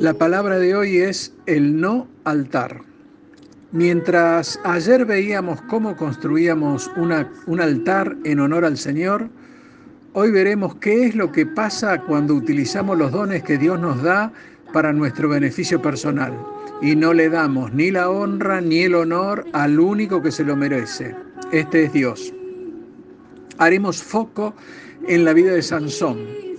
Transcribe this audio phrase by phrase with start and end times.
[0.00, 2.80] La palabra de hoy es el no altar.
[3.70, 9.28] Mientras ayer veíamos cómo construíamos una, un altar en honor al Señor,
[10.14, 14.32] hoy veremos qué es lo que pasa cuando utilizamos los dones que Dios nos da
[14.72, 16.32] para nuestro beneficio personal
[16.80, 20.56] y no le damos ni la honra ni el honor al único que se lo
[20.56, 21.14] merece.
[21.52, 22.32] Este es Dios.
[23.58, 24.54] Haremos foco
[25.06, 26.49] en la vida de Sansón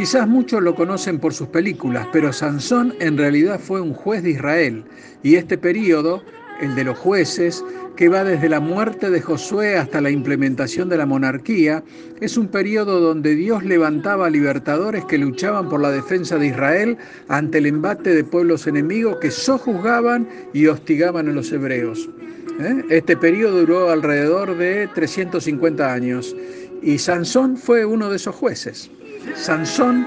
[0.00, 4.30] Quizás muchos lo conocen por sus películas, pero Sansón en realidad fue un juez de
[4.30, 4.82] Israel
[5.22, 6.24] y este periodo,
[6.62, 7.62] el de los jueces,
[7.96, 11.84] que va desde la muerte de Josué hasta la implementación de la monarquía,
[12.22, 16.96] es un periodo donde Dios levantaba libertadores que luchaban por la defensa de Israel
[17.28, 22.08] ante el embate de pueblos enemigos que sojuzgaban y hostigaban a los hebreos.
[22.58, 22.84] ¿eh?
[22.88, 26.34] Este periodo duró alrededor de 350 años
[26.80, 28.90] y Sansón fue uno de esos jueces.
[29.34, 30.06] Sansón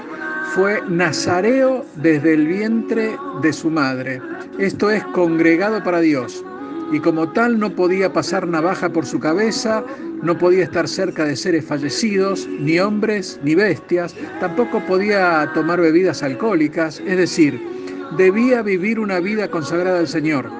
[0.54, 4.20] fue nazareo desde el vientre de su madre,
[4.58, 6.44] esto es congregado para Dios,
[6.92, 9.82] y como tal no podía pasar navaja por su cabeza,
[10.22, 16.22] no podía estar cerca de seres fallecidos, ni hombres, ni bestias, tampoco podía tomar bebidas
[16.22, 17.60] alcohólicas, es decir,
[18.16, 20.50] debía vivir una vida consagrada al Señor,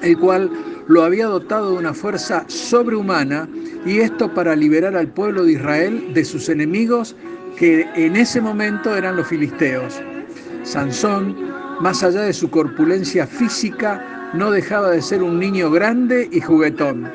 [0.00, 0.50] el cual
[0.86, 3.48] lo había dotado de una fuerza sobrehumana
[3.86, 7.16] y esto para liberar al pueblo de Israel de sus enemigos
[7.56, 10.00] que en ese momento eran los filisteos.
[10.62, 11.36] Sansón,
[11.80, 17.08] más allá de su corpulencia física, no dejaba de ser un niño grande y juguetón,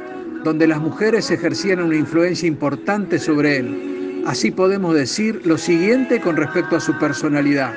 [0.44, 4.24] donde las mujeres ejercían una influencia importante sobre él.
[4.26, 7.74] Así podemos decir lo siguiente con respecto a su personalidad.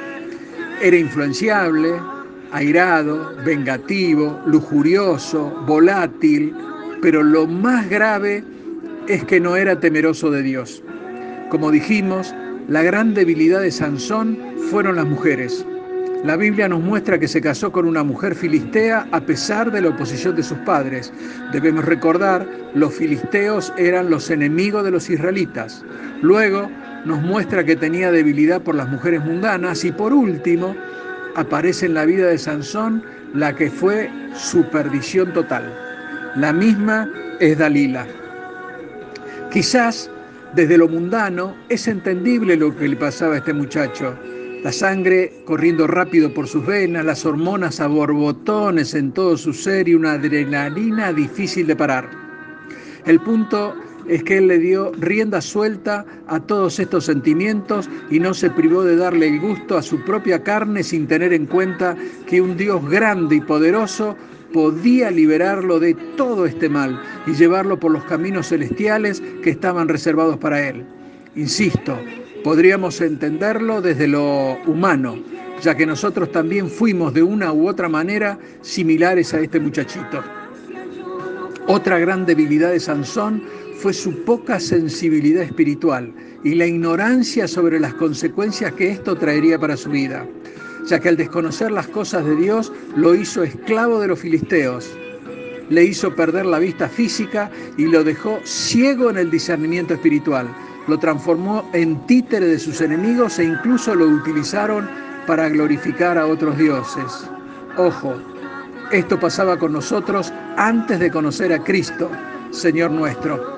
[0.80, 1.94] Era influenciable,
[2.52, 6.54] airado, vengativo, lujurioso, volátil,
[7.00, 8.44] pero lo más grave
[9.08, 10.82] es que no era temeroso de Dios.
[11.48, 12.34] Como dijimos,
[12.68, 14.38] la gran debilidad de Sansón
[14.70, 15.64] fueron las mujeres.
[16.24, 19.88] La Biblia nos muestra que se casó con una mujer filistea a pesar de la
[19.88, 21.12] oposición de sus padres.
[21.52, 25.84] Debemos recordar, los filisteos eran los enemigos de los israelitas.
[26.22, 26.70] Luego
[27.04, 30.76] nos muestra que tenía debilidad por las mujeres mundanas y por último
[31.34, 33.02] aparece en la vida de Sansón
[33.34, 35.64] la que fue su perdición total.
[36.36, 38.06] La misma es Dalila.
[39.50, 40.08] Quizás
[40.54, 44.14] desde lo mundano es entendible lo que le pasaba a este muchacho.
[44.62, 49.88] La sangre corriendo rápido por sus venas, las hormonas a borbotones en todo su ser
[49.88, 52.10] y una adrenalina difícil de parar.
[53.06, 53.74] El punto
[54.06, 58.84] es que él le dio rienda suelta a todos estos sentimientos y no se privó
[58.84, 61.96] de darle el gusto a su propia carne sin tener en cuenta
[62.26, 64.16] que un Dios grande y poderoso
[64.52, 70.36] podía liberarlo de todo este mal y llevarlo por los caminos celestiales que estaban reservados
[70.38, 70.84] para él.
[71.34, 71.98] Insisto,
[72.44, 75.16] podríamos entenderlo desde lo humano,
[75.62, 80.22] ya que nosotros también fuimos de una u otra manera similares a este muchachito.
[81.66, 83.42] Otra gran debilidad de Sansón
[83.76, 86.12] fue su poca sensibilidad espiritual
[86.44, 90.26] y la ignorancia sobre las consecuencias que esto traería para su vida
[90.86, 94.90] ya que al desconocer las cosas de Dios lo hizo esclavo de los filisteos,
[95.70, 100.48] le hizo perder la vista física y lo dejó ciego en el discernimiento espiritual,
[100.86, 104.88] lo transformó en títere de sus enemigos e incluso lo utilizaron
[105.26, 107.30] para glorificar a otros dioses.
[107.76, 108.14] Ojo,
[108.90, 112.10] esto pasaba con nosotros antes de conocer a Cristo,
[112.50, 113.51] Señor nuestro.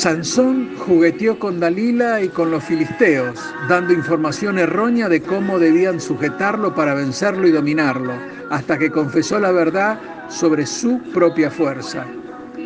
[0.00, 3.38] Sansón jugueteó con Dalila y con los filisteos,
[3.68, 8.14] dando información errónea de cómo debían sujetarlo para vencerlo y dominarlo,
[8.48, 10.00] hasta que confesó la verdad
[10.30, 12.06] sobre su propia fuerza.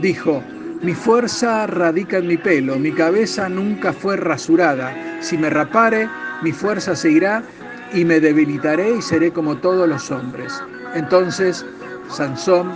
[0.00, 0.44] Dijo,
[0.80, 4.94] mi fuerza radica en mi pelo, mi cabeza nunca fue rasurada.
[5.20, 6.08] Si me rapare,
[6.40, 7.42] mi fuerza se irá
[7.92, 10.62] y me debilitaré y seré como todos los hombres.
[10.94, 11.66] Entonces
[12.08, 12.70] Sansón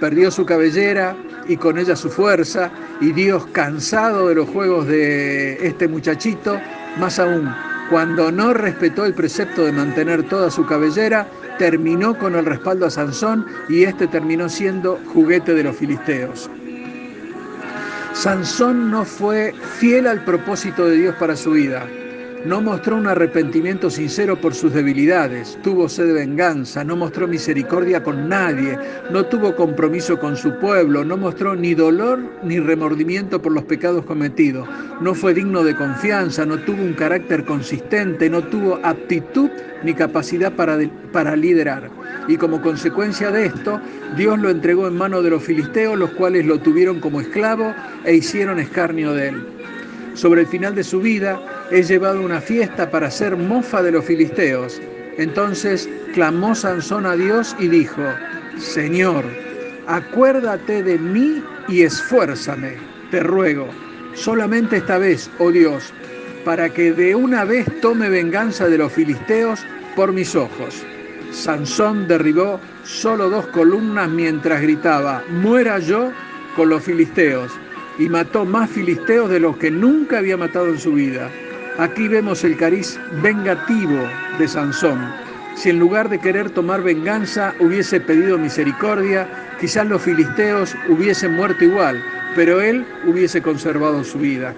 [0.00, 1.14] perdió su cabellera,
[1.48, 2.70] y con ella su fuerza,
[3.00, 6.60] y Dios cansado de los juegos de este muchachito,
[6.98, 7.52] más aún,
[7.90, 11.26] cuando no respetó el precepto de mantener toda su cabellera,
[11.58, 16.50] terminó con el respaldo a Sansón y este terminó siendo juguete de los filisteos.
[18.12, 21.86] Sansón no fue fiel al propósito de Dios para su vida.
[22.44, 28.02] No mostró un arrepentimiento sincero por sus debilidades, tuvo sed de venganza, no mostró misericordia
[28.02, 28.78] con nadie,
[29.10, 34.04] no tuvo compromiso con su pueblo, no mostró ni dolor ni remordimiento por los pecados
[34.04, 34.68] cometidos,
[35.00, 39.50] no fue digno de confianza, no tuvo un carácter consistente, no tuvo aptitud
[39.82, 40.78] ni capacidad para,
[41.12, 41.90] para liderar.
[42.28, 43.80] Y como consecuencia de esto,
[44.16, 47.74] Dios lo entregó en manos de los filisteos, los cuales lo tuvieron como esclavo
[48.04, 49.46] e hicieron escarnio de él.
[50.14, 51.40] Sobre el final de su vida,
[51.70, 54.80] he llevado una fiesta para hacer mofa de los filisteos.
[55.18, 58.02] Entonces clamó Sansón a Dios y dijo,
[58.56, 59.24] Señor,
[59.86, 62.76] acuérdate de mí y esfuérzame,
[63.10, 63.68] te ruego,
[64.14, 65.92] solamente esta vez, oh Dios,
[66.44, 69.60] para que de una vez tome venganza de los filisteos
[69.96, 70.82] por mis ojos.
[71.30, 76.10] Sansón derribó solo dos columnas mientras gritaba, muera yo
[76.56, 77.52] con los filisteos,
[77.98, 81.28] y mató más filisteos de los que nunca había matado en su vida.
[81.78, 84.00] Aquí vemos el cariz vengativo
[84.36, 84.98] de Sansón.
[85.54, 89.28] Si en lugar de querer tomar venganza hubiese pedido misericordia,
[89.60, 92.02] quizás los filisteos hubiesen muerto igual,
[92.34, 94.52] pero él hubiese conservado su vida.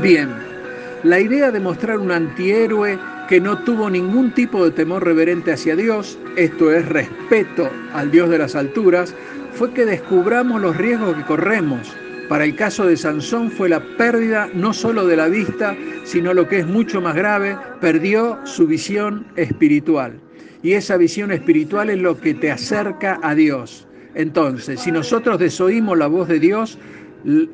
[0.00, 0.28] Bien,
[1.02, 2.96] la idea de mostrar un antihéroe
[3.28, 8.30] que no tuvo ningún tipo de temor reverente hacia Dios, esto es respeto al Dios
[8.30, 9.12] de las alturas,
[9.54, 11.92] fue que descubramos los riesgos que corremos.
[12.30, 16.46] Para el caso de Sansón fue la pérdida no solo de la vista, sino lo
[16.46, 20.20] que es mucho más grave, perdió su visión espiritual.
[20.62, 23.88] Y esa visión espiritual es lo que te acerca a Dios.
[24.14, 26.78] Entonces, si nosotros desoímos la voz de Dios,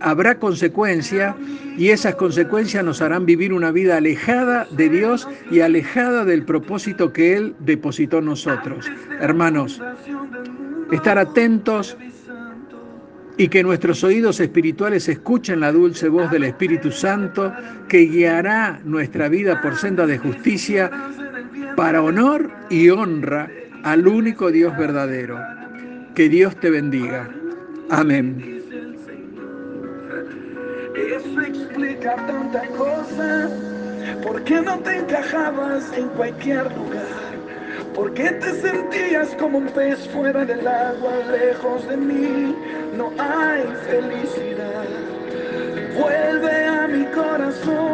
[0.01, 1.35] habrá consecuencias
[1.79, 7.15] y esas consecuencias nos harán vivir una vida alejada de Dios y alejada del propósito
[7.15, 8.91] que Él depositó en nosotros.
[9.23, 9.81] Hermanos,
[10.93, 11.97] estar atentos
[13.37, 17.53] y que nuestros oídos espirituales escuchen la dulce voz del Espíritu Santo
[17.89, 20.91] que guiará nuestra vida por senda de justicia
[21.77, 23.51] para honor y honra
[23.83, 25.39] al único Dios verdadero.
[26.15, 27.29] Que Dios te bendiga.
[27.91, 28.63] Amén.
[30.97, 33.51] Eso explica tanta cosa.
[34.23, 37.06] ¿Por qué no te encajabas en cualquier lugar?
[37.97, 42.55] ¿Por qué te sentías como un pez fuera del agua, lejos de mí?
[42.95, 44.85] No hay felicidad.
[45.99, 47.86] Vuelve a mi corazón,